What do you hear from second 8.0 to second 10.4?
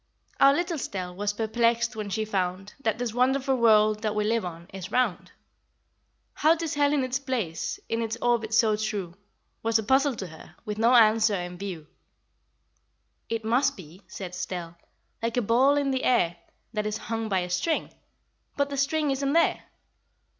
its orbit so true Was a puzzle to